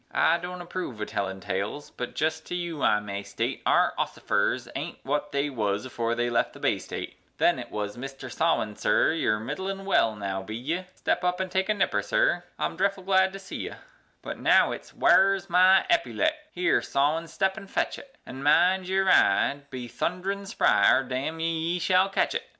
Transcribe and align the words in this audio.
I 0.11 0.39
don't 0.39 0.61
approve 0.61 0.99
o' 0.99 1.05
tellin' 1.05 1.41
tales, 1.41 1.91
but 1.91 2.15
jest 2.15 2.47
to 2.47 2.55
you 2.55 2.81
I 2.81 2.99
may 2.99 3.21
state 3.21 3.61
Our 3.67 3.93
ossifers 3.99 4.67
aint 4.75 4.97
wut 5.05 5.31
they 5.31 5.47
wuz 5.51 5.85
afore 5.85 6.15
they 6.15 6.27
left 6.27 6.53
the 6.53 6.59
Bay 6.59 6.79
State; 6.79 7.19
Then 7.37 7.59
it 7.59 7.69
wuz 7.69 7.89
"Mister 7.97 8.27
Sawin, 8.27 8.75
sir, 8.75 9.11
you're 9.11 9.39
midd'lin 9.39 9.85
well 9.85 10.15
now, 10.15 10.41
be 10.41 10.55
ye? 10.55 10.85
Step 10.95 11.23
up 11.23 11.39
an' 11.39 11.49
take 11.49 11.69
a 11.69 11.75
nipper, 11.75 12.01
sir; 12.01 12.43
I'm 12.57 12.75
dreffle 12.75 13.05
glad 13.05 13.31
to 13.33 13.37
see 13.37 13.57
ye;" 13.57 13.73
But 14.23 14.39
now 14.39 14.71
it's, 14.71 14.91
"Ware's 14.91 15.51
my 15.51 15.85
eppylet? 15.87 16.33
Here, 16.51 16.81
Sawin, 16.81 17.27
step 17.27 17.55
an' 17.55 17.67
fetch 17.67 17.99
it! 17.99 18.17
An' 18.25 18.41
mind 18.41 18.87
your 18.87 19.07
eye, 19.07 19.61
be 19.69 19.87
thund'rin 19.87 20.47
spry, 20.47 20.91
or 20.91 21.03
damn 21.03 21.39
ye, 21.39 21.73
you 21.75 21.79
shall 21.79 22.09
ketch 22.09 22.33
it!" 22.33 22.49